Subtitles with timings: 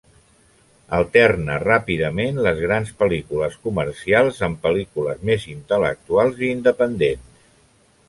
[0.99, 7.43] Alterna ràpidament les grans pel·lícules comercials amb pel·lícules més intel·lectuals i independents.